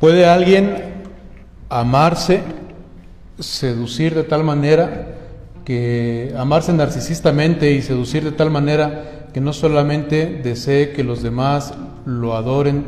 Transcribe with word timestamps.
¿Puede 0.00 0.24
alguien 0.24 0.76
amarse, 1.68 2.40
seducir 3.38 4.14
de 4.14 4.24
tal 4.24 4.42
manera 4.44 5.08
que 5.62 6.32
amarse 6.38 6.72
narcisistamente 6.72 7.72
y 7.72 7.82
seducir 7.82 8.24
de 8.24 8.32
tal 8.32 8.50
manera 8.50 9.28
que 9.34 9.42
no 9.42 9.52
solamente 9.52 10.40
desee 10.42 10.92
que 10.92 11.04
los 11.04 11.22
demás 11.22 11.74
lo 12.06 12.34
adoren, 12.34 12.86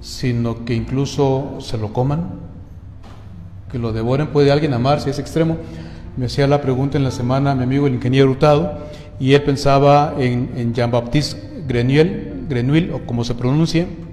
sino 0.00 0.64
que 0.64 0.72
incluso 0.72 1.58
se 1.60 1.76
lo 1.76 1.92
coman, 1.92 2.30
que 3.70 3.78
lo 3.78 3.92
devoren? 3.92 4.28
¿Puede 4.28 4.50
alguien 4.50 4.72
amarse 4.72 5.10
a 5.10 5.12
ese 5.12 5.20
extremo? 5.20 5.58
Me 6.16 6.26
hacía 6.26 6.46
la 6.46 6.62
pregunta 6.62 6.96
en 6.96 7.04
la 7.04 7.10
semana 7.10 7.54
mi 7.54 7.64
amigo 7.64 7.86
el 7.86 7.92
ingeniero 7.92 8.30
Hurtado 8.30 8.78
y 9.20 9.34
él 9.34 9.42
pensaba 9.42 10.14
en, 10.18 10.72
Jean-Baptiste 10.72 11.64
Grenouille, 11.68 12.32
Grenouille, 12.48 12.90
o 12.94 13.04
como 13.04 13.22
se 13.22 13.34
pronuncie, 13.34 14.07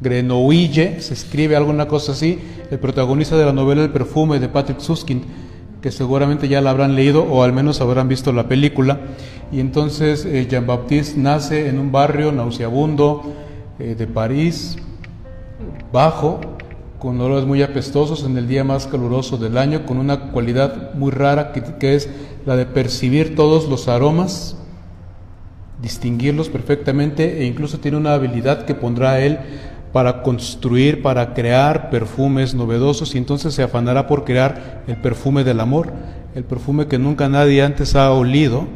Grenouille, 0.00 1.00
se 1.00 1.14
escribe 1.14 1.56
alguna 1.56 1.86
cosa 1.86 2.12
así, 2.12 2.38
el 2.70 2.78
protagonista 2.78 3.36
de 3.36 3.44
la 3.44 3.52
novela 3.52 3.82
El 3.82 3.90
perfume 3.90 4.38
de 4.38 4.48
Patrick 4.48 4.80
Susskind, 4.80 5.24
que 5.82 5.90
seguramente 5.90 6.48
ya 6.48 6.60
la 6.60 6.70
habrán 6.70 6.94
leído 6.94 7.24
o 7.24 7.42
al 7.42 7.52
menos 7.52 7.80
habrán 7.80 8.08
visto 8.08 8.32
la 8.32 8.48
película. 8.48 9.00
Y 9.52 9.60
entonces 9.60 10.24
eh, 10.24 10.46
Jean-Baptiste 10.48 11.18
nace 11.18 11.68
en 11.68 11.78
un 11.78 11.92
barrio 11.92 12.32
nauseabundo 12.32 13.22
eh, 13.78 13.94
de 13.94 14.06
París, 14.06 14.76
bajo, 15.92 16.40
con 16.98 17.20
olores 17.20 17.46
muy 17.46 17.62
apestosos 17.62 18.24
en 18.24 18.36
el 18.36 18.46
día 18.46 18.62
más 18.62 18.86
caluroso 18.86 19.38
del 19.38 19.56
año, 19.58 19.86
con 19.86 19.98
una 19.98 20.30
cualidad 20.32 20.94
muy 20.94 21.10
rara 21.10 21.52
que 21.52 21.94
es 21.94 22.10
la 22.46 22.56
de 22.56 22.66
percibir 22.66 23.34
todos 23.34 23.68
los 23.68 23.88
aromas, 23.88 24.56
distinguirlos 25.80 26.50
perfectamente 26.50 27.40
e 27.40 27.46
incluso 27.46 27.80
tiene 27.80 27.96
una 27.96 28.12
habilidad 28.12 28.66
que 28.66 28.74
pondrá 28.74 29.20
él 29.20 29.38
para 29.92 30.22
construir, 30.22 31.02
para 31.02 31.34
crear 31.34 31.90
perfumes 31.90 32.54
novedosos 32.54 33.14
y 33.14 33.18
entonces 33.18 33.54
se 33.54 33.62
afanará 33.62 34.06
por 34.06 34.24
crear 34.24 34.82
el 34.86 34.96
perfume 34.96 35.44
del 35.44 35.60
amor, 35.60 35.92
el 36.34 36.44
perfume 36.44 36.86
que 36.86 36.98
nunca 36.98 37.28
nadie 37.28 37.62
antes 37.62 37.96
ha 37.96 38.12
olido, 38.12 38.66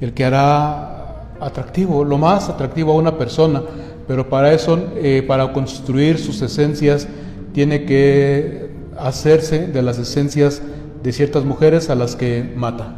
el 0.00 0.14
que 0.14 0.24
hará 0.24 1.26
atractivo, 1.40 2.04
lo 2.04 2.18
más 2.18 2.48
atractivo 2.48 2.92
a 2.92 2.96
una 2.96 3.18
persona, 3.18 3.62
pero 4.06 4.28
para 4.28 4.52
eso, 4.52 4.78
eh, 4.96 5.24
para 5.26 5.52
construir 5.52 6.18
sus 6.18 6.40
esencias, 6.42 7.08
tiene 7.52 7.84
que 7.84 8.70
hacerse 8.98 9.66
de 9.66 9.82
las 9.82 9.98
esencias 9.98 10.62
de 11.02 11.12
ciertas 11.12 11.44
mujeres 11.44 11.90
a 11.90 11.94
las 11.94 12.14
que 12.14 12.52
mata 12.56 12.96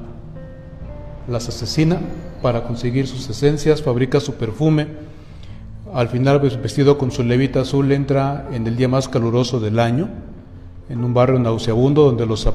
las 1.29 1.49
asesina 1.49 2.01
para 2.43 2.65
conseguir 2.65 3.07
sus 3.07 3.29
esencias, 3.31 3.83
fabrica 3.83 4.21
su 4.21 4.35
perfume. 4.35 4.89
Al 5.93 6.09
final, 6.09 6.41
pues, 6.41 6.61
vestido 6.61 6.97
con 6.97 7.11
su 7.11 7.23
levita 7.23 7.61
azul, 7.61 7.93
entra 7.93 8.49
en 8.51 8.67
el 8.67 8.77
día 8.77 8.89
más 8.89 9.09
caluroso 9.09 9.61
del 9.61 9.79
año, 9.79 10.09
en 10.89 11.05
un 11.05 11.13
barrio 11.13 11.39
nauseabundo 11.39 12.05
donde 12.05 12.25
los 12.25 12.49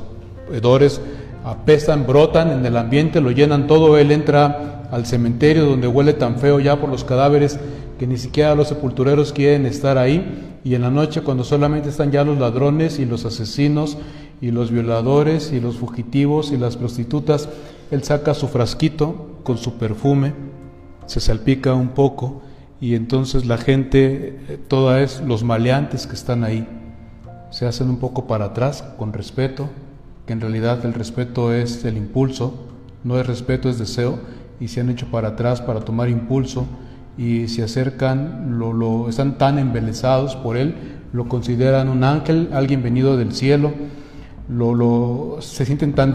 hedores 0.52 1.00
apestan, 1.44 2.08
brotan 2.08 2.50
en 2.50 2.66
el 2.66 2.76
ambiente, 2.78 3.22
lo 3.22 3.30
llenan 3.30 3.68
todo. 3.68 3.98
Él 4.00 4.12
entra 4.12 4.88
al 4.92 5.06
cementerio 5.06 5.66
donde 5.66 5.88
huele 5.88 6.14
tan 6.14 6.40
feo 6.40 6.60
ya 6.60 6.82
por 6.82 6.90
los 6.90 7.04
cadáveres 7.04 7.60
que 8.00 8.08
ni 8.08 8.18
siquiera 8.18 8.56
los 8.56 8.70
sepultureros 8.70 9.34
quieren 9.34 9.68
estar 9.68 10.00
ahí. 10.00 10.60
Y 10.64 10.74
en 10.74 10.82
la 10.82 10.90
noche, 10.90 11.22
cuando 11.22 11.44
solamente 11.44 11.90
están 11.90 12.12
ya 12.12 12.24
los 12.24 12.40
ladrones 12.40 12.98
y 12.98 13.06
los 13.06 13.24
asesinos 13.24 14.00
y 14.42 14.50
los 14.50 14.72
violadores 14.72 15.52
y 15.52 15.60
los 15.60 15.78
fugitivos 15.78 16.52
y 16.52 16.58
las 16.58 16.76
prostitutas, 16.76 17.50
él 17.92 18.04
saca 18.04 18.34
su 18.34 18.48
frasquito 18.48 19.38
con 19.44 19.60
su 19.60 19.76
perfume, 19.76 20.34
se 21.06 21.20
salpica 21.20 21.76
un 21.76 21.90
poco 21.90 22.42
y 22.80 22.96
entonces 22.96 23.46
la 23.46 23.58
gente, 23.58 24.40
eh, 24.48 24.60
toda 24.68 25.02
es 25.02 25.22
los 25.22 25.44
maleantes 25.44 26.08
que 26.08 26.16
están 26.16 26.44
ahí, 26.44 26.68
se 27.50 27.66
hacen 27.66 27.90
un 27.90 27.98
poco 27.98 28.28
para 28.28 28.46
atrás 28.46 28.84
con 28.98 29.14
respeto, 29.14 29.70
que 30.26 30.34
en 30.34 30.42
realidad 30.42 30.86
el 30.86 30.94
respeto 30.94 31.54
es 31.54 31.86
el 31.86 31.98
impulso, 31.98 32.68
no 33.04 33.20
es 33.20 33.26
respeto, 33.26 33.70
es 33.70 33.80
deseo, 33.80 34.20
y 34.60 34.68
se 34.68 34.82
han 34.82 34.90
hecho 34.90 35.08
para 35.08 35.30
atrás 35.30 35.62
para 35.62 35.82
tomar 35.82 36.10
impulso 36.10 36.66
y 37.18 37.48
se 37.48 37.64
acercan, 37.64 38.60
lo, 38.60 38.74
lo, 38.74 39.10
están 39.10 39.38
tan 39.38 39.58
embelesados 39.58 40.36
por 40.36 40.58
él, 40.58 40.76
lo 41.14 41.28
consideran 41.28 41.90
un 41.90 42.04
ángel, 42.04 42.50
alguien 42.54 42.84
venido 42.84 43.18
del 43.18 43.32
cielo, 43.34 43.72
lo, 44.50 45.38
se 45.40 45.66
sienten 45.66 45.94
tan, 45.94 46.14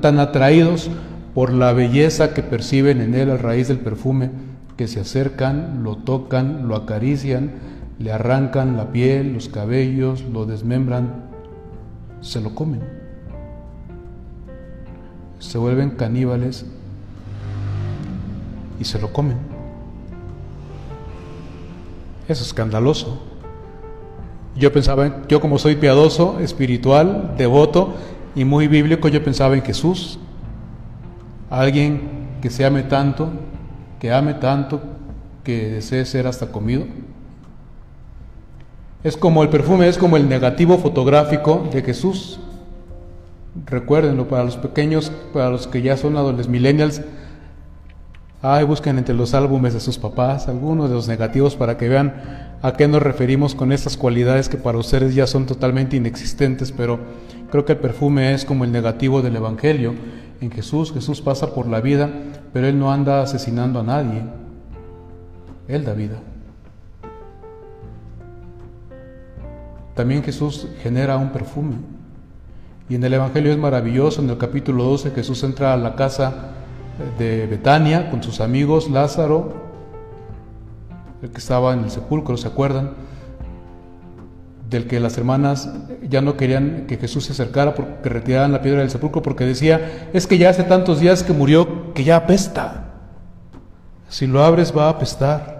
tan 0.00 0.20
atraídos 0.20 0.90
por 1.34 1.52
la 1.52 1.72
belleza 1.72 2.34
que 2.34 2.42
perciben 2.42 3.00
en 3.00 3.14
él 3.14 3.30
a 3.30 3.36
raíz 3.36 3.68
del 3.68 3.78
perfume, 3.78 4.30
que 4.78 4.86
se 4.86 5.00
acercan, 5.00 5.82
lo 5.82 5.96
tocan, 5.96 6.68
lo 6.68 6.76
acarician, 6.76 7.50
le 7.98 8.12
arrancan 8.12 8.76
la 8.76 8.92
piel, 8.92 9.34
los 9.34 9.48
cabellos, 9.48 10.22
lo 10.22 10.46
desmembran, 10.46 11.24
se 12.20 12.40
lo 12.40 12.54
comen. 12.54 12.80
Se 15.40 15.58
vuelven 15.58 15.90
caníbales 15.90 16.64
y 18.78 18.84
se 18.84 19.00
lo 19.00 19.12
comen. 19.12 19.36
Es 22.28 22.40
escandaloso. 22.40 23.20
Yo 24.54 24.72
pensaba, 24.72 25.26
yo 25.26 25.40
como 25.40 25.58
soy 25.58 25.74
piadoso, 25.74 26.38
espiritual, 26.38 27.34
devoto 27.36 27.94
y 28.36 28.44
muy 28.44 28.68
bíblico, 28.68 29.08
yo 29.08 29.24
pensaba 29.24 29.56
en 29.56 29.62
Jesús, 29.62 30.20
alguien 31.50 32.28
que 32.40 32.48
se 32.48 32.64
ame 32.64 32.84
tanto, 32.84 33.30
que 33.98 34.12
ame 34.12 34.34
tanto, 34.34 34.80
que 35.44 35.68
desee 35.68 36.04
ser 36.04 36.26
hasta 36.26 36.52
comido. 36.52 36.84
Es 39.04 39.16
como 39.16 39.42
el 39.42 39.48
perfume, 39.48 39.88
es 39.88 39.98
como 39.98 40.16
el 40.16 40.28
negativo 40.28 40.78
fotográfico 40.78 41.68
de 41.72 41.82
Jesús. 41.82 42.40
Recuérdenlo, 43.66 44.28
para 44.28 44.44
los 44.44 44.56
pequeños, 44.56 45.10
para 45.32 45.50
los 45.50 45.66
que 45.66 45.82
ya 45.82 45.96
son 45.96 46.16
adolescentes, 46.16 46.48
millennials, 46.48 47.02
ay, 48.42 48.64
busquen 48.64 48.98
entre 48.98 49.14
los 49.14 49.34
álbumes 49.34 49.74
de 49.74 49.80
sus 49.80 49.98
papás 49.98 50.48
algunos 50.48 50.88
de 50.88 50.94
los 50.94 51.08
negativos 51.08 51.56
para 51.56 51.76
que 51.76 51.88
vean 51.88 52.56
a 52.62 52.72
qué 52.72 52.88
nos 52.88 53.02
referimos 53.02 53.54
con 53.54 53.72
estas 53.72 53.96
cualidades 53.96 54.48
que 54.48 54.56
para 54.56 54.78
ustedes 54.78 55.14
ya 55.14 55.26
son 55.26 55.46
totalmente 55.46 55.96
inexistentes, 55.96 56.72
pero 56.72 56.98
creo 57.50 57.64
que 57.64 57.72
el 57.72 57.78
perfume 57.78 58.32
es 58.32 58.44
como 58.44 58.64
el 58.64 58.72
negativo 58.72 59.22
del 59.22 59.36
Evangelio. 59.36 59.94
En 60.40 60.50
Jesús, 60.50 60.92
Jesús 60.92 61.20
pasa 61.20 61.54
por 61.54 61.66
la 61.66 61.80
vida, 61.80 62.10
pero 62.52 62.66
Él 62.66 62.78
no 62.78 62.92
anda 62.92 63.22
asesinando 63.22 63.80
a 63.80 63.82
nadie. 63.82 64.22
Él 65.66 65.84
da 65.84 65.94
vida. 65.94 66.18
También 69.94 70.22
Jesús 70.22 70.68
genera 70.80 71.16
un 71.16 71.30
perfume. 71.30 71.74
Y 72.88 72.94
en 72.94 73.04
el 73.04 73.14
Evangelio 73.14 73.52
es 73.52 73.58
maravilloso, 73.58 74.22
en 74.22 74.30
el 74.30 74.38
capítulo 74.38 74.84
12 74.84 75.10
Jesús 75.10 75.42
entra 75.42 75.74
a 75.74 75.76
la 75.76 75.96
casa 75.96 76.52
de 77.18 77.46
Betania 77.46 78.10
con 78.10 78.22
sus 78.22 78.40
amigos 78.40 78.88
Lázaro, 78.88 79.52
el 81.20 81.30
que 81.30 81.38
estaba 81.38 81.74
en 81.74 81.80
el 81.80 81.90
sepulcro, 81.90 82.36
¿se 82.36 82.48
acuerdan? 82.48 82.92
Del 84.68 84.86
que 84.86 85.00
las 85.00 85.16
hermanas 85.16 85.70
ya 86.08 86.20
no 86.20 86.36
querían 86.36 86.86
que 86.86 86.96
Jesús 86.96 87.24
se 87.24 87.32
acercara 87.32 87.74
porque 87.74 88.08
retiraran 88.08 88.52
la 88.52 88.60
piedra 88.60 88.80
del 88.80 88.90
sepulcro 88.90 89.22
porque 89.22 89.46
decía, 89.46 90.10
es 90.12 90.26
que 90.26 90.36
ya 90.36 90.50
hace 90.50 90.64
tantos 90.64 91.00
días 91.00 91.22
que 91.22 91.32
murió 91.32 91.94
que 91.94 92.04
ya 92.04 92.16
apesta. 92.16 92.92
Si 94.08 94.26
lo 94.26 94.44
abres 94.44 94.76
va 94.76 94.86
a 94.86 94.90
apestar. 94.90 95.58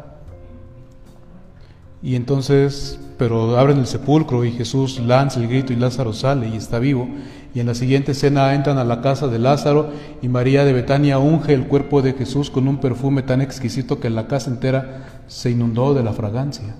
Y 2.03 2.15
entonces, 2.15 3.01
pero 3.19 3.59
abren 3.59 3.79
el 3.79 3.87
sepulcro 3.87 4.45
y 4.45 4.53
Jesús 4.53 5.01
lanza 5.01 5.41
el 5.41 5.49
grito 5.49 5.73
y 5.73 5.77
Lázaro 5.77 6.13
sale 6.13 6.49
y 6.49 6.57
está 6.57 6.79
vivo. 6.79 7.09
Y 7.55 7.61
en 7.61 7.67
la 7.67 7.75
siguiente 7.75 8.13
escena 8.13 8.55
entran 8.55 8.79
a 8.79 8.85
la 8.85 9.01
casa 9.01 9.27
de 9.27 9.39
Lázaro 9.39 9.91
y 10.23 10.29
María 10.29 10.65
de 10.65 10.73
Betania 10.73 11.19
unge 11.19 11.55
el 11.55 11.67
cuerpo 11.67 12.03
de 12.03 12.13
Jesús 12.13 12.51
con 12.51 12.69
un 12.69 12.79
perfume 12.79 13.23
tan 13.23 13.41
exquisito 13.41 14.01
que 14.01 14.11
la 14.11 14.29
casa 14.29 14.51
entera 14.51 15.23
se 15.27 15.51
inundó 15.51 15.95
de 15.95 16.05
la 16.05 16.13
fragancia. 16.13 16.77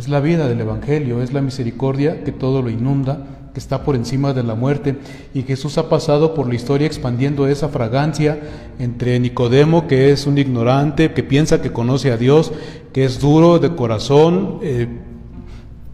Es 0.00 0.08
la 0.08 0.20
vida 0.20 0.48
del 0.48 0.62
Evangelio, 0.62 1.20
es 1.20 1.34
la 1.34 1.42
misericordia 1.42 2.24
que 2.24 2.32
todo 2.32 2.62
lo 2.62 2.70
inunda, 2.70 3.18
que 3.52 3.60
está 3.60 3.84
por 3.84 3.96
encima 3.96 4.32
de 4.32 4.42
la 4.42 4.54
muerte. 4.54 4.96
Y 5.34 5.42
Jesús 5.42 5.76
ha 5.76 5.90
pasado 5.90 6.32
por 6.32 6.48
la 6.48 6.54
historia 6.54 6.86
expandiendo 6.86 7.46
esa 7.46 7.68
fragancia 7.68 8.40
entre 8.78 9.20
Nicodemo, 9.20 9.86
que 9.86 10.10
es 10.10 10.26
un 10.26 10.38
ignorante, 10.38 11.12
que 11.12 11.22
piensa 11.22 11.60
que 11.60 11.74
conoce 11.74 12.12
a 12.12 12.16
Dios, 12.16 12.50
que 12.94 13.04
es 13.04 13.20
duro 13.20 13.58
de 13.58 13.76
corazón, 13.76 14.60
eh, 14.62 14.88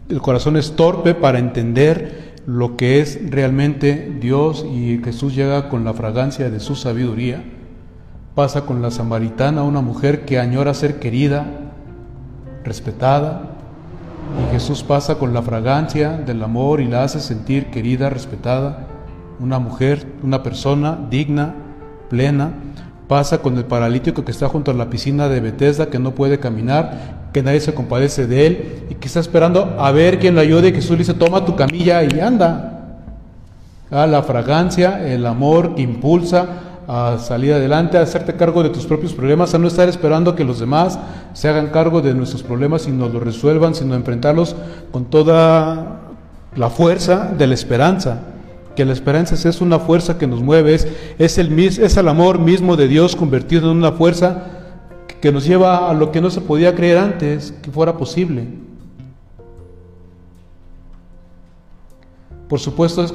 el 0.07 0.21
corazón 0.21 0.55
es 0.55 0.77
torpe 0.77 1.13
para 1.13 1.39
entender 1.39 2.31
lo 2.45 2.77
que 2.77 3.01
es 3.01 3.19
realmente 3.29 4.09
Dios 4.21 4.65
y 4.65 5.01
Jesús 5.03 5.35
llega 5.35 5.67
con 5.67 5.83
la 5.83 5.93
fragancia 5.93 6.49
de 6.49 6.61
su 6.61 6.77
sabiduría 6.77 7.43
Pasa 8.35 8.61
con 8.65 8.81
la 8.81 8.89
samaritana, 8.89 9.63
una 9.63 9.81
mujer 9.81 10.23
que 10.23 10.39
añora 10.39 10.75
ser 10.75 10.99
querida, 10.99 11.45
respetada, 12.63 13.56
y 14.43 14.51
Jesús 14.51 14.83
pasa 14.83 15.15
con 15.15 15.33
la 15.33 15.41
fragancia 15.41 16.11
del 16.11 16.43
amor 16.43 16.81
y 16.81 16.87
la 16.87 17.03
hace 17.03 17.19
sentir 17.19 17.67
querida, 17.71 18.09
respetada, 18.09 18.87
una 19.39 19.59
mujer, 19.59 20.05
una 20.23 20.43
persona 20.43 20.97
digna, 21.09 21.55
plena. 22.09 22.51
Pasa 23.07 23.39
con 23.39 23.57
el 23.57 23.65
paralítico 23.65 24.25
que 24.25 24.31
está 24.31 24.49
junto 24.49 24.71
a 24.71 24.73
la 24.73 24.89
piscina 24.89 25.29
de 25.29 25.39
Bethesda 25.39 25.89
que 25.89 25.99
no 25.99 26.11
puede 26.11 26.39
caminar 26.39 27.29
que 27.33 27.43
nadie 27.43 27.59
se 27.59 27.73
compadece 27.73 28.27
de 28.27 28.47
él 28.47 28.83
y 28.89 28.95
que 28.95 29.07
está 29.07 29.19
esperando 29.19 29.75
a 29.79 29.91
ver 29.91 30.19
quién 30.19 30.35
le 30.35 30.41
ayude 30.41 30.69
y 30.69 30.73
Jesús 30.73 30.91
le 30.91 30.97
dice, 30.97 31.13
toma 31.13 31.45
tu 31.45 31.55
camilla 31.55 32.03
y 32.03 32.19
anda. 32.19 32.99
ah, 33.91 34.07
la 34.07 34.23
fragancia, 34.23 35.07
el 35.07 35.25
amor 35.25 35.75
que 35.75 35.83
impulsa 35.83 36.66
a 36.87 37.17
salir 37.19 37.53
adelante, 37.53 37.97
a 37.97 38.01
hacerte 38.01 38.35
cargo 38.35 38.63
de 38.63 38.69
tus 38.69 38.85
propios 38.85 39.13
problemas, 39.13 39.53
a 39.53 39.57
no 39.57 39.67
estar 39.67 39.89
esperando 39.89 40.35
que 40.35 40.45
los 40.45 40.59
demás 40.59 40.97
se 41.33 41.49
hagan 41.49 41.67
cargo 41.67 42.01
de 42.01 42.13
nuestros 42.13 42.43
problemas 42.43 42.87
y 42.87 42.91
nos 42.91 43.13
los 43.13 43.21
resuelvan, 43.21 43.75
sino 43.75 43.93
enfrentarlos 43.93 44.55
con 44.91 45.05
toda 45.05 45.99
la 46.55 46.69
fuerza 46.69 47.33
de 47.37 47.45
la 47.45 47.53
esperanza. 47.53 48.19
Que 48.75 48.85
la 48.85 48.93
esperanza 48.93 49.35
es 49.35 49.59
una 49.59 49.79
fuerza 49.79 50.17
que 50.17 50.27
nos 50.27 50.41
mueve, 50.41 50.75
es, 50.75 50.87
es, 51.19 51.37
el, 51.37 51.59
es 51.59 51.97
el 51.97 52.07
amor 52.07 52.39
mismo 52.39 52.77
de 52.77 52.87
Dios 52.87 53.15
convertido 53.15 53.69
en 53.69 53.77
una 53.77 53.91
fuerza 53.91 54.45
que 55.19 55.31
nos 55.31 55.45
lleva 55.45 55.89
a 55.89 55.93
lo 55.93 56.11
que 56.11 56.21
no 56.21 56.29
se 56.29 56.41
podía 56.41 56.73
creer 56.73 56.99
antes 56.99 57.53
que 57.61 57.71
fuera 57.71 57.97
posible. 57.97 58.47
Por 62.47 62.59
supuesto, 62.59 63.05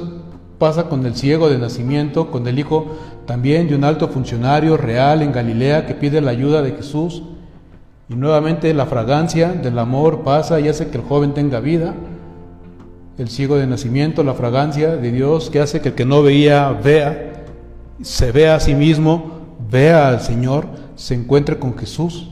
pasa 0.63 0.85
con 0.85 1.05
el 1.05 1.13
ciego 1.13 1.49
de 1.49 1.57
nacimiento, 1.57 2.31
con 2.31 2.47
el 2.47 2.57
hijo 2.57 2.85
también 3.25 3.67
de 3.67 3.75
un 3.75 3.83
alto 3.83 4.07
funcionario 4.07 4.77
real 4.77 5.21
en 5.21 5.33
Galilea 5.33 5.85
que 5.85 5.93
pide 5.93 6.21
la 6.21 6.31
ayuda 6.31 6.61
de 6.61 6.71
Jesús. 6.71 7.21
Y 8.07 8.15
nuevamente 8.15 8.73
la 8.73 8.85
fragancia 8.85 9.51
del 9.51 9.77
amor 9.77 10.23
pasa 10.23 10.61
y 10.61 10.69
hace 10.69 10.87
que 10.87 10.99
el 10.99 11.03
joven 11.03 11.33
tenga 11.33 11.59
vida. 11.59 11.93
El 13.17 13.27
ciego 13.27 13.57
de 13.57 13.67
nacimiento, 13.67 14.23
la 14.23 14.35
fragancia 14.35 14.95
de 14.95 15.11
Dios 15.11 15.49
que 15.49 15.59
hace 15.59 15.81
que 15.81 15.89
el 15.89 15.95
que 15.95 16.05
no 16.05 16.23
veía 16.23 16.69
vea, 16.71 17.43
se 18.01 18.31
vea 18.31 18.55
a 18.55 18.61
sí 18.61 18.73
mismo, 18.73 19.41
vea 19.69 20.07
al 20.07 20.21
Señor, 20.21 20.67
se 20.95 21.13
encuentre 21.13 21.59
con 21.59 21.77
Jesús. 21.77 22.29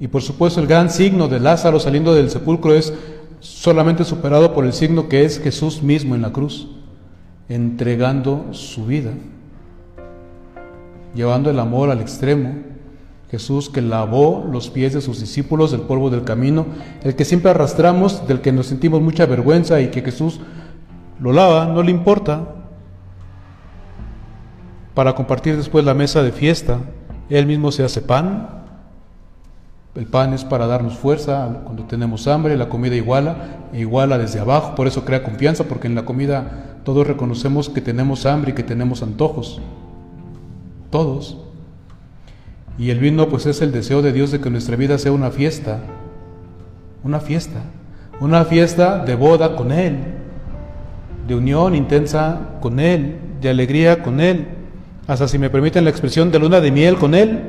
Y 0.00 0.08
por 0.08 0.22
supuesto 0.22 0.60
el 0.60 0.66
gran 0.66 0.88
signo 0.88 1.28
de 1.28 1.40
Lázaro 1.40 1.78
saliendo 1.78 2.14
del 2.14 2.30
sepulcro 2.30 2.74
es 2.74 2.94
solamente 3.40 4.04
superado 4.04 4.54
por 4.54 4.64
el 4.64 4.72
signo 4.72 5.08
que 5.08 5.24
es 5.24 5.40
Jesús 5.40 5.82
mismo 5.82 6.14
en 6.14 6.22
la 6.22 6.32
cruz 6.32 6.68
entregando 7.50 8.46
su 8.52 8.86
vida, 8.86 9.10
llevando 11.14 11.50
el 11.50 11.58
amor 11.58 11.90
al 11.90 12.00
extremo. 12.00 12.70
Jesús 13.30 13.68
que 13.68 13.80
lavó 13.80 14.48
los 14.50 14.70
pies 14.70 14.92
de 14.92 15.00
sus 15.00 15.20
discípulos 15.20 15.70
del 15.70 15.82
polvo 15.82 16.10
del 16.10 16.24
camino, 16.24 16.66
el 17.04 17.14
que 17.14 17.24
siempre 17.24 17.50
arrastramos, 17.50 18.26
del 18.26 18.40
que 18.40 18.50
nos 18.50 18.66
sentimos 18.66 19.02
mucha 19.02 19.26
vergüenza 19.26 19.80
y 19.80 19.88
que 19.88 20.02
Jesús 20.02 20.40
lo 21.20 21.32
lava, 21.32 21.66
no 21.66 21.82
le 21.82 21.92
importa, 21.92 22.54
para 24.94 25.14
compartir 25.14 25.56
después 25.56 25.84
la 25.84 25.94
mesa 25.94 26.22
de 26.22 26.32
fiesta. 26.32 26.78
Él 27.28 27.46
mismo 27.46 27.70
se 27.70 27.84
hace 27.84 28.00
pan. 28.00 28.59
El 29.96 30.06
pan 30.06 30.32
es 30.34 30.44
para 30.44 30.66
darnos 30.66 30.96
fuerza 30.96 31.62
cuando 31.64 31.84
tenemos 31.84 32.28
hambre, 32.28 32.56
la 32.56 32.68
comida 32.68 32.94
iguala, 32.94 33.36
iguala 33.72 34.18
desde 34.18 34.38
abajo, 34.38 34.76
por 34.76 34.86
eso 34.86 35.04
crea 35.04 35.24
confianza, 35.24 35.64
porque 35.64 35.88
en 35.88 35.96
la 35.96 36.04
comida 36.04 36.78
todos 36.84 37.06
reconocemos 37.06 37.68
que 37.68 37.80
tenemos 37.80 38.24
hambre 38.24 38.52
y 38.52 38.54
que 38.54 38.62
tenemos 38.62 39.02
antojos. 39.02 39.60
Todos. 40.90 41.38
Y 42.78 42.90
el 42.90 42.98
vino 42.98 43.28
pues 43.28 43.46
es 43.46 43.60
el 43.62 43.72
deseo 43.72 44.00
de 44.00 44.12
Dios 44.12 44.30
de 44.30 44.40
que 44.40 44.48
nuestra 44.48 44.76
vida 44.76 44.96
sea 44.96 45.12
una 45.12 45.30
fiesta. 45.30 45.80
Una 47.02 47.20
fiesta. 47.20 47.60
Una 48.20 48.44
fiesta 48.44 49.04
de 49.04 49.14
boda 49.16 49.56
con 49.56 49.72
Él. 49.72 49.98
De 51.26 51.34
unión 51.34 51.74
intensa 51.74 52.40
con 52.60 52.80
Él. 52.80 53.18
De 53.40 53.50
alegría 53.50 54.02
con 54.02 54.20
Él. 54.20 54.46
Hasta 55.06 55.28
si 55.28 55.38
me 55.38 55.50
permiten 55.50 55.84
la 55.84 55.90
expresión 55.90 56.30
de 56.30 56.38
luna 56.38 56.60
de 56.60 56.70
miel 56.70 56.96
con 56.96 57.14
Él. 57.14 57.40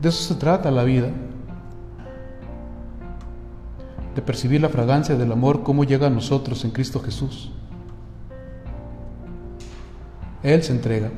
De 0.00 0.08
eso 0.08 0.22
se 0.22 0.38
trata 0.38 0.70
la 0.70 0.84
vida 0.84 1.08
de 4.14 4.22
percibir 4.22 4.60
la 4.60 4.68
fragancia 4.68 5.16
del 5.16 5.32
amor, 5.32 5.62
cómo 5.62 5.84
llega 5.84 6.06
a 6.06 6.10
nosotros 6.10 6.64
en 6.64 6.70
Cristo 6.70 7.00
Jesús. 7.00 7.50
Él 10.42 10.62
se 10.62 10.72
entrega. 10.72 11.10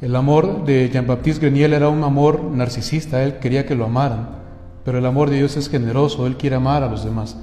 El 0.00 0.16
amor 0.16 0.64
de 0.64 0.90
Jean-Baptiste 0.90 1.40
Grenier 1.40 1.72
era 1.72 1.88
un 1.88 2.02
amor 2.04 2.42
narcisista, 2.42 3.22
él 3.22 3.38
quería 3.38 3.66
que 3.66 3.74
lo 3.74 3.84
amaran, 3.84 4.28
pero 4.84 4.98
el 4.98 5.06
amor 5.06 5.30
de 5.30 5.36
Dios 5.36 5.56
es 5.56 5.68
generoso, 5.68 6.26
él 6.26 6.36
quiere 6.36 6.56
amar 6.56 6.82
a 6.82 6.88
los 6.88 7.04
demás. 7.04 7.36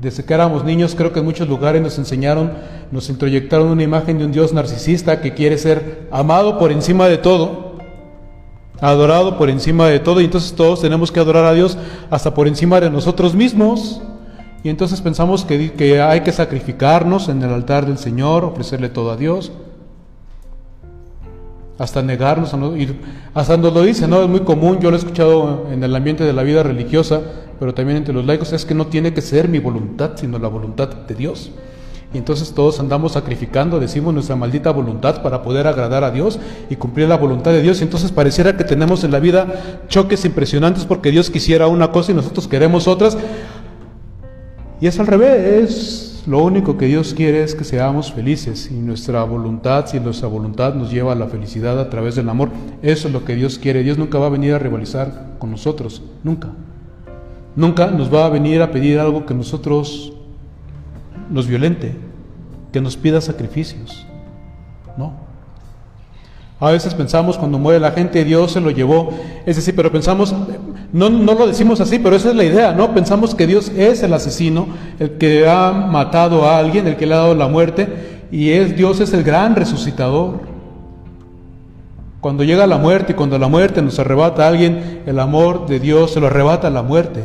Desde 0.00 0.24
que 0.24 0.32
éramos 0.32 0.64
niños, 0.64 0.94
creo 0.94 1.12
que 1.12 1.20
en 1.20 1.26
muchos 1.26 1.48
lugares 1.48 1.82
nos 1.82 1.98
enseñaron, 1.98 2.52
nos 2.90 3.10
introyectaron 3.10 3.68
una 3.68 3.82
imagen 3.82 4.18
de 4.18 4.24
un 4.24 4.32
Dios 4.32 4.52
narcisista 4.52 5.20
que 5.20 5.34
quiere 5.34 5.58
ser 5.58 6.08
amado 6.10 6.58
por 6.58 6.72
encima 6.72 7.06
de 7.06 7.18
todo 7.18 7.69
adorado 8.80 9.36
por 9.38 9.50
encima 9.50 9.86
de 9.88 10.00
todo 10.00 10.20
y 10.20 10.24
entonces 10.24 10.54
todos 10.54 10.80
tenemos 10.80 11.12
que 11.12 11.20
adorar 11.20 11.44
a 11.44 11.52
Dios 11.52 11.76
hasta 12.10 12.34
por 12.34 12.48
encima 12.48 12.80
de 12.80 12.90
nosotros 12.90 13.34
mismos. 13.34 14.00
Y 14.62 14.68
entonces 14.68 15.00
pensamos 15.00 15.44
que, 15.44 15.72
que 15.72 16.02
hay 16.02 16.20
que 16.20 16.32
sacrificarnos 16.32 17.28
en 17.28 17.42
el 17.42 17.50
altar 17.50 17.86
del 17.86 17.98
Señor, 17.98 18.44
ofrecerle 18.44 18.90
todo 18.90 19.10
a 19.10 19.16
Dios, 19.16 19.52
hasta 21.80 22.02
negarnos, 22.02 22.52
a 22.52 22.58
no, 22.58 22.74
hasta 23.32 23.56
nos 23.56 23.72
lo 23.72 23.82
dice, 23.82 24.06
¿no? 24.06 24.22
Es 24.22 24.28
muy 24.28 24.40
común, 24.40 24.80
yo 24.80 24.90
lo 24.90 24.96
he 24.96 24.98
escuchado 24.98 25.66
en 25.72 25.82
el 25.82 25.96
ambiente 25.96 26.24
de 26.24 26.34
la 26.34 26.42
vida 26.42 26.62
religiosa, 26.62 27.22
pero 27.58 27.72
también 27.72 27.96
entre 27.96 28.12
los 28.12 28.26
laicos, 28.26 28.52
es 28.52 28.66
que 28.66 28.74
no 28.74 28.88
tiene 28.88 29.14
que 29.14 29.22
ser 29.22 29.48
mi 29.48 29.60
voluntad, 29.60 30.10
sino 30.16 30.38
la 30.38 30.48
voluntad 30.48 30.88
de 30.88 31.14
Dios. 31.14 31.50
Y 32.12 32.18
entonces 32.18 32.52
todos 32.52 32.80
andamos 32.80 33.12
sacrificando, 33.12 33.78
decimos 33.78 34.12
nuestra 34.12 34.34
maldita 34.34 34.72
voluntad 34.72 35.22
para 35.22 35.42
poder 35.42 35.68
agradar 35.68 36.02
a 36.02 36.10
Dios 36.10 36.40
y 36.68 36.74
cumplir 36.74 37.08
la 37.08 37.16
voluntad 37.16 37.52
de 37.52 37.62
Dios. 37.62 37.80
Y 37.80 37.84
entonces 37.84 38.10
pareciera 38.10 38.56
que 38.56 38.64
tenemos 38.64 39.04
en 39.04 39.12
la 39.12 39.20
vida 39.20 39.82
choques 39.88 40.24
impresionantes 40.24 40.84
porque 40.84 41.12
Dios 41.12 41.30
quisiera 41.30 41.68
una 41.68 41.92
cosa 41.92 42.10
y 42.10 42.16
nosotros 42.16 42.48
queremos 42.48 42.88
otras. 42.88 43.16
Y 44.80 44.86
es 44.88 44.98
al 44.98 45.06
revés. 45.06 46.06
Lo 46.26 46.42
único 46.42 46.76
que 46.76 46.86
Dios 46.86 47.14
quiere 47.14 47.42
es 47.42 47.54
que 47.54 47.64
seamos 47.64 48.12
felices 48.12 48.70
y 48.70 48.74
nuestra 48.74 49.24
voluntad, 49.24 49.86
si 49.86 49.98
nuestra 50.00 50.28
voluntad 50.28 50.74
nos 50.74 50.90
lleva 50.90 51.12
a 51.12 51.14
la 51.14 51.28
felicidad 51.28 51.80
a 51.80 51.88
través 51.88 52.14
del 52.14 52.28
amor, 52.28 52.50
eso 52.82 53.08
es 53.08 53.14
lo 53.14 53.24
que 53.24 53.34
Dios 53.34 53.58
quiere. 53.58 53.82
Dios 53.82 53.96
nunca 53.96 54.18
va 54.18 54.26
a 54.26 54.30
venir 54.30 54.52
a 54.52 54.58
rivalizar 54.58 55.36
con 55.38 55.50
nosotros, 55.50 56.02
nunca. 56.22 56.48
Nunca 57.56 57.86
nos 57.86 58.12
va 58.12 58.26
a 58.26 58.28
venir 58.28 58.60
a 58.60 58.70
pedir 58.70 59.00
algo 59.00 59.24
que 59.24 59.32
nosotros 59.32 60.12
nos 61.30 61.46
violente, 61.46 61.96
que 62.72 62.80
nos 62.80 62.96
pida 62.96 63.20
sacrificios. 63.20 64.06
No. 64.96 65.30
A 66.60 66.70
veces 66.70 66.92
pensamos 66.92 67.38
cuando 67.38 67.58
muere 67.58 67.80
la 67.80 67.92
gente, 67.92 68.22
Dios 68.22 68.52
se 68.52 68.60
lo 68.60 68.70
llevó. 68.70 69.14
Es 69.46 69.56
decir, 69.56 69.74
pero 69.74 69.90
pensamos, 69.90 70.34
no, 70.92 71.08
no 71.08 71.34
lo 71.34 71.46
decimos 71.46 71.80
así, 71.80 71.98
pero 71.98 72.14
esa 72.14 72.30
es 72.30 72.36
la 72.36 72.44
idea, 72.44 72.72
¿no? 72.72 72.92
Pensamos 72.92 73.34
que 73.34 73.46
Dios 73.46 73.70
es 73.74 74.02
el 74.02 74.12
asesino, 74.12 74.68
el 74.98 75.12
que 75.12 75.48
ha 75.48 75.72
matado 75.72 76.44
a 76.44 76.58
alguien, 76.58 76.86
el 76.86 76.96
que 76.96 77.06
le 77.06 77.14
ha 77.14 77.18
dado 77.18 77.34
la 77.34 77.48
muerte, 77.48 78.26
y 78.30 78.50
es 78.50 78.76
Dios 78.76 79.00
es 79.00 79.14
el 79.14 79.24
gran 79.24 79.56
resucitador. 79.56 80.40
Cuando 82.20 82.44
llega 82.44 82.66
la 82.66 82.76
muerte 82.76 83.12
y 83.12 83.16
cuando 83.16 83.38
la 83.38 83.48
muerte 83.48 83.80
nos 83.80 83.98
arrebata 83.98 84.44
a 84.44 84.48
alguien, 84.48 85.02
el 85.06 85.18
amor 85.18 85.66
de 85.66 85.80
Dios 85.80 86.12
se 86.12 86.20
lo 86.20 86.26
arrebata 86.26 86.68
a 86.68 86.70
la 86.70 86.82
muerte. 86.82 87.24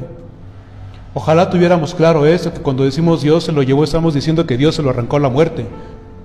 Ojalá 1.17 1.49
tuviéramos 1.49 1.95
claro 1.95 2.25
eso, 2.25 2.53
que 2.53 2.59
cuando 2.59 2.83
decimos 2.83 3.21
Dios 3.21 3.45
se 3.45 3.53
lo 3.53 3.63
llevó, 3.63 3.85
estamos 3.85 4.13
diciendo 4.13 4.45
que 4.45 4.57
Dios 4.57 4.75
se 4.75 4.83
lo 4.83 4.89
arrancó 4.89 5.15
a 5.15 5.21
la 5.21 5.29
muerte, 5.29 5.65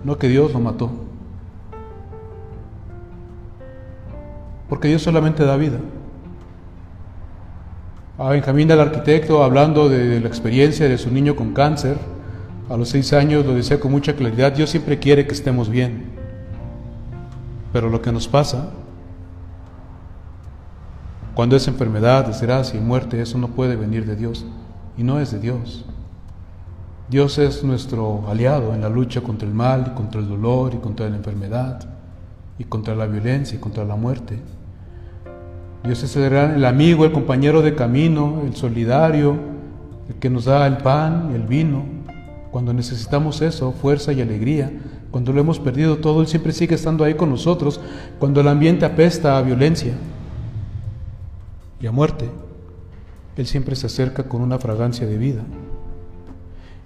no 0.02 0.18
que 0.18 0.26
Dios 0.28 0.52
lo 0.52 0.58
mató. 0.58 0.90
Porque 4.68 4.88
Dios 4.88 5.00
solamente 5.00 5.44
da 5.44 5.56
vida. 5.56 5.78
A 8.18 8.30
Benjamín 8.30 8.68
el 8.68 8.80
arquitecto, 8.80 9.44
hablando 9.44 9.88
de, 9.88 10.18
la 10.18 10.26
experiencia 10.26 10.88
de 10.88 10.98
su 10.98 11.12
niño 11.12 11.36
con 11.36 11.54
cáncer, 11.54 11.96
a 12.68 12.76
los 12.76 12.88
seis 12.88 13.12
años 13.12 13.46
lo 13.46 13.54
decía 13.54 13.78
con 13.78 13.92
mucha 13.92 14.16
claridad, 14.16 14.50
Dios 14.50 14.70
siempre 14.70 14.98
quiere 14.98 15.24
que 15.24 15.34
estemos 15.34 15.68
bien. 15.68 16.10
Pero 17.72 17.90
lo 17.90 18.02
que 18.02 18.10
nos 18.10 18.26
pasa, 18.26 18.70
cuando 21.36 21.54
es 21.54 21.68
enfermedad, 21.68 22.26
desgracia 22.26 22.76
y 22.76 22.82
muerte, 22.82 23.22
eso 23.22 23.38
no 23.38 23.46
puede 23.46 23.76
venir 23.76 24.04
de 24.04 24.16
Dios 24.16 24.44
y 25.00 25.02
no 25.02 25.18
es 25.18 25.32
de 25.32 25.38
Dios. 25.38 25.86
Dios 27.08 27.38
es 27.38 27.64
nuestro 27.64 28.28
aliado 28.28 28.74
en 28.74 28.82
la 28.82 28.90
lucha 28.90 29.22
contra 29.22 29.48
el 29.48 29.54
mal, 29.54 29.92
y 29.92 29.96
contra 29.96 30.20
el 30.20 30.28
dolor, 30.28 30.74
y 30.74 30.76
contra 30.76 31.08
la 31.08 31.16
enfermedad, 31.16 31.88
y 32.58 32.64
contra 32.64 32.94
la 32.94 33.06
violencia, 33.06 33.56
y 33.56 33.60
contra 33.60 33.82
la 33.86 33.96
muerte. 33.96 34.38
Dios 35.84 36.02
es 36.02 36.14
el, 36.16 36.66
amigo, 36.66 37.06
el 37.06 37.12
compañero 37.12 37.62
de 37.62 37.74
camino, 37.74 38.42
el 38.44 38.54
solidario, 38.54 39.38
el 40.10 40.16
que 40.16 40.28
nos 40.28 40.44
da 40.44 40.66
el 40.66 40.76
pan 40.76 41.30
y 41.32 41.34
el 41.34 41.44
vino. 41.44 41.82
Cuando 42.50 42.74
necesitamos 42.74 43.40
eso, 43.40 43.72
fuerza 43.72 44.12
y 44.12 44.20
alegría, 44.20 44.70
cuando 45.10 45.32
lo 45.32 45.40
hemos 45.40 45.58
perdido 45.58 45.96
todo, 45.96 46.20
Él 46.20 46.26
siempre 46.26 46.52
sigue 46.52 46.74
estando 46.74 47.04
ahí 47.04 47.14
con 47.14 47.30
nosotros, 47.30 47.80
cuando 48.18 48.42
el 48.42 48.48
ambiente 48.48 48.84
apesta 48.84 49.38
a 49.38 49.42
violencia 49.42 49.94
y 51.80 51.86
a 51.86 51.90
muerte. 51.90 52.28
Él 53.36 53.46
siempre 53.46 53.76
se 53.76 53.86
acerca 53.86 54.24
con 54.24 54.42
una 54.42 54.58
fragancia 54.58 55.06
de 55.06 55.16
vida. 55.16 55.42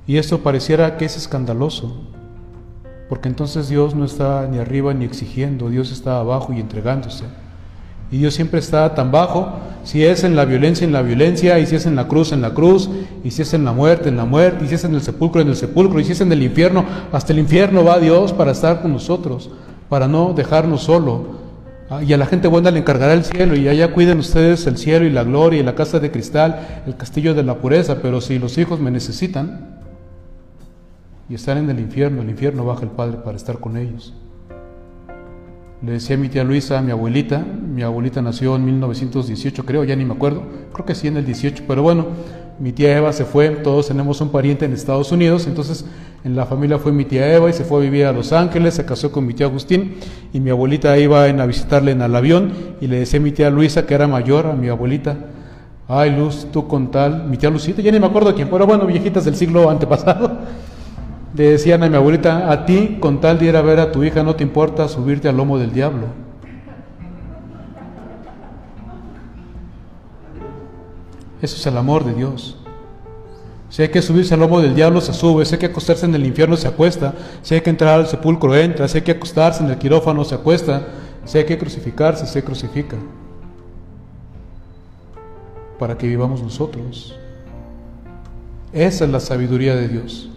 Y 0.06 0.18
esto 0.18 0.40
pareciera 0.40 0.96
que 0.96 1.06
es 1.06 1.16
escandaloso, 1.16 1.96
porque 3.08 3.28
entonces 3.28 3.68
Dios 3.68 3.94
no 3.94 4.04
está 4.04 4.46
ni 4.46 4.58
arriba 4.58 4.92
ni 4.92 5.04
exigiendo, 5.04 5.70
Dios 5.70 5.92
está 5.92 6.18
abajo 6.18 6.52
y 6.52 6.60
entregándose. 6.60 7.24
Y 8.10 8.18
Dios 8.18 8.34
siempre 8.34 8.60
está 8.60 8.94
tan 8.94 9.10
bajo, 9.10 9.48
si 9.82 10.04
es 10.04 10.24
en 10.24 10.36
la 10.36 10.44
violencia, 10.44 10.86
en 10.86 10.92
la 10.92 11.02
violencia, 11.02 11.58
y 11.58 11.66
si 11.66 11.74
es 11.76 11.86
en 11.86 11.96
la 11.96 12.06
cruz, 12.06 12.32
en 12.32 12.42
la 12.42 12.54
cruz, 12.54 12.88
y 13.24 13.30
si 13.30 13.42
es 13.42 13.54
en 13.54 13.64
la 13.64 13.72
muerte, 13.72 14.08
en 14.08 14.16
la 14.16 14.24
muerte, 14.24 14.64
y 14.64 14.68
si 14.68 14.74
es 14.74 14.84
en 14.84 14.94
el 14.94 15.00
sepulcro, 15.00 15.40
en 15.40 15.48
el 15.48 15.56
sepulcro, 15.56 15.98
y 16.00 16.04
si 16.04 16.12
es 16.12 16.20
en 16.20 16.30
el 16.30 16.42
infierno, 16.42 16.84
hasta 17.12 17.32
el 17.32 17.38
infierno 17.38 17.82
va 17.82 17.98
Dios 17.98 18.32
para 18.32 18.52
estar 18.52 18.82
con 18.82 18.92
nosotros, 18.92 19.50
para 19.88 20.06
no 20.06 20.32
dejarnos 20.32 20.82
solo. 20.82 21.33
Ah, 21.94 22.02
y 22.02 22.12
a 22.12 22.16
la 22.16 22.26
gente 22.26 22.48
buena 22.48 22.72
le 22.72 22.80
encargará 22.80 23.12
el 23.12 23.24
cielo, 23.24 23.54
y 23.54 23.68
allá 23.68 23.92
cuiden 23.92 24.18
ustedes 24.18 24.66
el 24.66 24.78
cielo 24.78 25.04
y 25.04 25.10
la 25.10 25.22
gloria, 25.22 25.60
y 25.60 25.62
la 25.62 25.76
casa 25.76 26.00
de 26.00 26.10
cristal, 26.10 26.82
el 26.86 26.96
castillo 26.96 27.34
de 27.34 27.44
la 27.44 27.58
pureza, 27.58 27.98
pero 28.02 28.20
si 28.20 28.40
los 28.40 28.58
hijos 28.58 28.80
me 28.80 28.90
necesitan 28.90 29.80
y 31.28 31.36
están 31.36 31.58
en 31.58 31.70
el 31.70 31.78
infierno, 31.78 32.22
el 32.22 32.30
infierno 32.30 32.64
baja 32.64 32.82
el 32.82 32.90
Padre 32.90 33.18
para 33.18 33.36
estar 33.36 33.60
con 33.60 33.76
ellos. 33.76 34.12
Le 35.82 35.92
decía 35.92 36.16
a 36.16 36.18
mi 36.18 36.28
tía 36.28 36.42
Luisa, 36.42 36.82
mi 36.82 36.90
abuelita, 36.90 37.38
mi 37.38 37.82
abuelita 37.82 38.20
nació 38.22 38.56
en 38.56 38.64
1918 38.64 39.64
creo, 39.64 39.84
ya 39.84 39.94
ni 39.94 40.04
me 40.04 40.14
acuerdo, 40.14 40.42
creo 40.72 40.84
que 40.84 40.96
sí 40.96 41.06
en 41.06 41.16
el 41.16 41.24
18, 41.24 41.62
pero 41.68 41.82
bueno, 41.82 42.06
mi 42.58 42.72
tía 42.72 42.96
Eva 42.96 43.12
se 43.12 43.24
fue, 43.24 43.50
todos 43.50 43.88
tenemos 43.88 44.20
un 44.20 44.30
pariente 44.30 44.64
en 44.64 44.72
Estados 44.72 45.10
Unidos, 45.12 45.46
entonces 45.46 45.84
en 46.24 46.36
la 46.36 46.46
familia 46.46 46.78
fue 46.78 46.92
mi 46.92 47.04
tía 47.04 47.32
Eva 47.34 47.50
y 47.50 47.52
se 47.52 47.64
fue 47.64 47.78
a 47.78 47.82
vivir 47.82 48.06
a 48.06 48.12
Los 48.12 48.32
Ángeles, 48.32 48.74
se 48.74 48.84
casó 48.84 49.10
con 49.10 49.26
mi 49.26 49.34
tío 49.34 49.46
Agustín 49.46 49.96
y 50.32 50.40
mi 50.40 50.50
abuelita 50.50 50.96
iba 50.98 51.24
a 51.24 51.46
visitarle 51.46 51.92
en 51.92 52.02
el 52.02 52.14
avión 52.14 52.52
y 52.80 52.86
le 52.86 53.00
decía 53.00 53.18
a 53.18 53.22
mi 53.22 53.32
tía 53.32 53.50
Luisa, 53.50 53.86
que 53.86 53.94
era 53.94 54.06
mayor, 54.06 54.46
a 54.46 54.52
mi 54.54 54.68
abuelita, 54.68 55.16
ay 55.88 56.16
Luz, 56.16 56.46
tú 56.52 56.66
con 56.68 56.90
tal, 56.90 57.24
mi 57.24 57.36
tía 57.36 57.50
Lucita, 57.50 57.82
ya 57.82 57.92
ni 57.92 58.00
me 58.00 58.06
acuerdo 58.06 58.34
quién, 58.34 58.48
pero 58.48 58.66
bueno, 58.66 58.86
viejitas 58.86 59.24
del 59.24 59.36
siglo 59.36 59.68
antepasado, 59.68 60.38
le 61.36 61.50
decían 61.50 61.82
a 61.82 61.88
mi 61.88 61.96
abuelita, 61.96 62.50
a 62.50 62.64
ti 62.64 62.98
con 63.00 63.20
tal 63.20 63.38
de 63.38 63.46
ir 63.46 63.56
a 63.56 63.62
ver 63.62 63.80
a 63.80 63.90
tu 63.90 64.04
hija 64.04 64.22
no 64.22 64.36
te 64.36 64.44
importa 64.44 64.88
subirte 64.88 65.28
al 65.28 65.36
lomo 65.36 65.58
del 65.58 65.72
diablo. 65.72 66.23
Eso 71.44 71.56
es 71.56 71.66
el 71.66 71.76
amor 71.76 72.06
de 72.06 72.14
Dios. 72.14 72.56
Si 73.68 73.82
hay 73.82 73.90
que 73.90 74.00
subirse 74.00 74.32
al 74.32 74.40
lomo 74.40 74.62
del 74.62 74.74
diablo, 74.74 75.02
se 75.02 75.12
sube. 75.12 75.44
Si 75.44 75.54
hay 75.54 75.58
que 75.58 75.66
acostarse 75.66 76.06
en 76.06 76.14
el 76.14 76.24
infierno, 76.24 76.56
se 76.56 76.66
acuesta. 76.66 77.12
Si 77.42 77.54
hay 77.54 77.60
que 77.60 77.68
entrar 77.68 78.00
al 78.00 78.06
sepulcro, 78.06 78.56
entra. 78.56 78.88
Si 78.88 78.96
hay 78.96 79.04
que 79.04 79.10
acostarse 79.10 79.62
en 79.62 79.68
el 79.68 79.76
quirófano, 79.76 80.24
se 80.24 80.36
acuesta. 80.36 80.86
Si 81.26 81.36
hay 81.36 81.44
que 81.44 81.58
crucificarse, 81.58 82.26
se 82.26 82.42
crucifica. 82.42 82.96
Para 85.78 85.98
que 85.98 86.06
vivamos 86.06 86.42
nosotros. 86.42 87.14
Esa 88.72 89.04
es 89.04 89.10
la 89.10 89.20
sabiduría 89.20 89.76
de 89.76 89.88
Dios. 89.88 90.30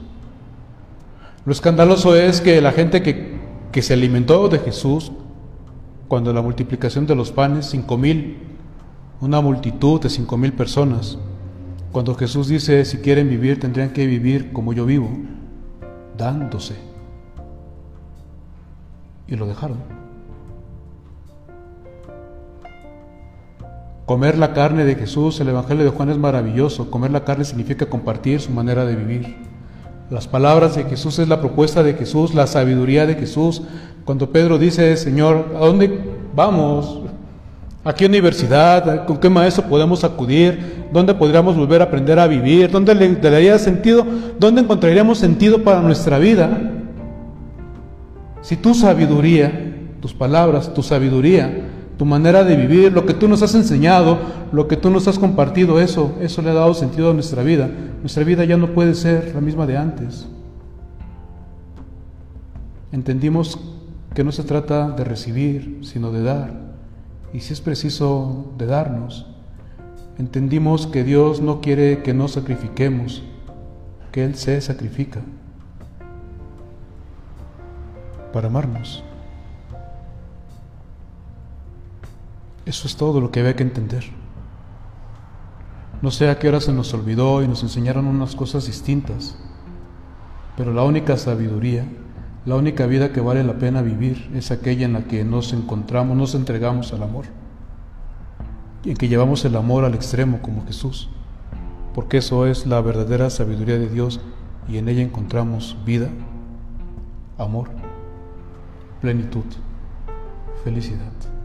Lo 1.46 1.54
escandaloso 1.54 2.18
es 2.18 2.42
que 2.42 2.60
la 2.60 2.74
gente 2.74 3.02
que, 3.02 3.82
se 3.82 3.94
alimentó 3.94 4.50
de 4.50 4.60
Jesús, 4.60 5.14
cuando 6.10 6.34
la 6.34 6.42
multiplicación 6.42 7.08
de 7.08 7.16
los 7.16 7.32
panes, 7.32 7.68
cinco 7.68 7.98
mil, 7.98 8.57
una 9.20 9.42
multitud 9.42 10.02
de 10.02 10.10
cinco 10.10 10.38
mil 10.38 10.54
personas, 10.54 11.18
cuando 11.92 12.14
Jesús 12.16 12.48
dice, 12.48 12.86
si 12.86 12.98
quieren 12.98 13.30
vivir, 13.30 13.60
tendrían 13.60 13.90
que 13.90 14.06
vivir 14.06 14.52
como 14.54 14.74
yo 14.74 14.86
vivo, 14.86 15.10
dándose. 16.18 16.76
Y 19.28 19.36
lo 19.36 19.48
dejaron. 19.48 19.78
Comer 24.06 24.38
la 24.38 24.54
carne 24.54 24.86
de 24.86 24.96
Jesús, 24.96 25.40
el 25.42 25.50
Evangelio 25.50 25.84
de 25.84 25.90
Juan 25.90 26.10
es 26.10 26.18
maravilloso. 26.18 26.90
Comer 26.90 27.12
la 27.12 27.26
carne 27.26 27.44
significa 27.44 27.88
compartir 27.88 28.40
su 28.40 28.52
manera 28.52 28.86
de 28.86 28.96
vivir. 28.96 29.36
Las 30.10 30.28
palabras 30.28 30.76
de 30.76 30.86
Jesús 30.86 31.20
es 31.20 31.28
la 31.28 31.42
propuesta 31.42 31.84
de 31.84 31.94
Jesús, 31.94 32.34
la 32.34 32.48
sabiduría 32.48 33.06
de 33.06 33.16
Jesús. 33.16 33.64
Cuando 34.06 34.32
Pedro 34.32 34.58
dice, 34.58 34.96
Señor, 34.96 35.54
¿a 35.56 35.60
dónde 35.60 36.00
vamos? 36.34 37.02
¿A 37.88 37.94
qué 37.94 38.06
universidad? 38.06 39.06
¿Con 39.06 39.16
qué 39.16 39.30
maestro 39.30 39.64
podemos 39.64 40.04
acudir? 40.04 40.88
¿Dónde 40.92 41.14
podríamos 41.14 41.56
volver 41.56 41.80
a 41.80 41.86
aprender 41.86 42.20
a 42.20 42.28
vivir? 42.28 42.70
¿Dónde 42.70 42.94
le, 42.94 43.16
daría 43.16 43.58
sentido? 43.58 44.06
¿Dónde 44.38 44.60
encontraríamos 44.60 45.20
sentido 45.20 45.64
para 45.64 45.82
nuestra 45.82 46.20
vida? 46.20 46.50
Si 48.42 48.58
tu 48.58 48.74
sabiduría, 48.74 49.74
tus 50.02 50.14
palabras, 50.14 50.74
tu 50.74 50.84
sabiduría, 50.84 51.70
tu 51.98 52.04
manera 52.04 52.44
de 52.44 52.58
vivir, 52.58 52.92
lo 52.92 53.06
que 53.06 53.14
tú 53.14 53.30
nos 53.30 53.42
has 53.42 53.56
enseñado, 53.56 54.20
lo 54.52 54.68
que 54.68 54.76
tú 54.76 54.90
nos 54.90 55.08
has 55.08 55.18
compartido, 55.18 55.80
eso, 55.80 56.14
eso 56.20 56.42
le 56.42 56.50
ha 56.50 56.56
dado 56.56 56.74
sentido 56.74 57.12
a 57.12 57.14
nuestra 57.14 57.42
vida. 57.42 57.70
Nuestra 58.02 58.26
vida 58.26 58.44
ya 58.44 58.58
no 58.58 58.74
puede 58.74 58.96
ser 58.96 59.32
la 59.34 59.40
misma 59.40 59.66
de 59.66 59.78
antes. 59.78 60.28
Entendimos 62.92 63.58
que 64.14 64.26
no 64.26 64.34
se 64.34 64.44
trata 64.44 64.90
de 64.90 65.06
recibir, 65.06 65.80
sino 65.84 66.12
de 66.12 66.24
dar. 66.24 66.67
Y 67.34 67.42
si 67.42 67.54
es 67.54 67.62
preciso 67.62 68.54
de 68.58 68.66
darnos, 68.66 69.28
entendimos 70.18 70.88
que 70.88 71.04
Dios 71.04 71.42
no 71.42 71.62
quiere 71.62 72.02
que 72.04 72.14
nos 72.14 72.32
sacrifiquemos, 72.32 73.24
que 74.12 74.24
Él 74.24 74.36
se 74.36 74.60
sacrifica 74.62 75.22
para 78.34 78.48
amarnos. 78.48 79.04
Eso 82.66 82.88
es 82.88 82.98
todo 82.98 83.22
lo 83.22 83.32
que 83.32 83.40
había 83.40 83.56
que 83.56 83.64
entender. 83.64 84.04
No 86.02 86.12
sé 86.12 86.30
a 86.30 86.38
qué 86.38 86.50
hora 86.50 86.62
se 86.62 86.74
nos 86.74 86.94
olvidó 86.94 87.42
y 87.42 87.48
nos 87.48 87.64
enseñaron 87.64 88.06
unas 88.06 88.36
cosas 88.36 88.68
distintas, 88.68 89.38
pero 90.56 90.74
la 90.74 90.84
única 90.84 91.18
sabiduría, 91.18 91.86
la 92.48 92.56
única 92.56 92.86
vida 92.86 93.12
que 93.12 93.20
vale 93.20 93.44
la 93.44 93.60
pena 93.60 93.82
vivir 93.82 94.32
es 94.34 94.52
aquella 94.52 94.86
en 94.86 94.94
la 94.94 95.04
que 95.04 95.26
nos 95.26 95.52
encontramos, 95.52 96.16
nos 96.16 96.34
entregamos 96.34 96.94
al 96.94 97.04
amor, 97.04 97.26
y 98.86 98.92
en 98.92 98.96
que 98.96 99.10
llevamos 99.10 99.44
el 99.44 99.58
amor 99.58 99.84
al 99.84 99.94
extremo 99.94 100.42
como 100.42 100.66
Jesús, 100.66 101.10
porque 101.94 102.20
eso 102.20 102.46
es 102.48 102.66
la 102.66 102.80
verdadera 102.80 103.30
sabiduría 103.30 103.78
de 103.78 103.90
Dios 103.90 104.22
y 104.70 104.78
en 104.78 104.88
ella 104.88 105.02
encontramos 105.02 105.76
vida, 105.86 106.08
amor, 107.38 107.68
plenitud, 109.02 109.44
felicidad. 110.64 111.37